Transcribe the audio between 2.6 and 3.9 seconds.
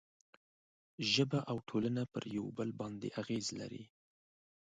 باندې اغېز لري.